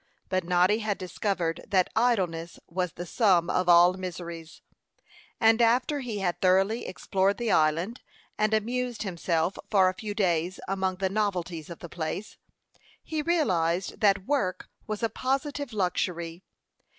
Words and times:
But 0.29 0.43
Noddy 0.45 0.79
had 0.79 0.97
discovered 0.97 1.63
that 1.67 1.91
idleness 1.95 2.59
was 2.67 2.93
the 2.93 3.05
sum 3.05 3.51
of 3.51 3.69
all 3.69 3.93
miseries; 3.93 4.63
and 5.39 5.61
after 5.61 5.99
he 5.99 6.17
had 6.17 6.41
thoroughly 6.41 6.87
explored 6.87 7.37
the 7.37 7.51
island, 7.51 8.01
and 8.35 8.51
amused 8.51 9.03
himself 9.03 9.59
for 9.69 9.89
a 9.89 9.93
few 9.93 10.15
days 10.15 10.59
among 10.67 10.95
the 10.95 11.09
novelties 11.11 11.69
of 11.69 11.81
the 11.81 11.87
place, 11.87 12.37
he 13.03 13.21
realized 13.21 13.99
that 13.99 14.25
work 14.25 14.69
was 14.87 15.03
a 15.03 15.07
positive 15.09 15.71
luxury. 15.71 16.41